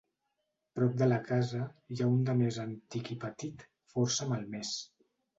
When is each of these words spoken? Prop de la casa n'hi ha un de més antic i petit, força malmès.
Prop 0.77 0.93
de 1.01 1.07
la 1.09 1.17
casa 1.25 1.59
n'hi 1.65 1.99
ha 2.05 2.07
un 2.13 2.23
de 2.29 2.33
més 2.39 2.57
antic 2.63 3.11
i 3.15 3.17
petit, 3.25 3.61
força 3.93 4.27
malmès. 4.33 4.73